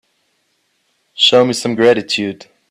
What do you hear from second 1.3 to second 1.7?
me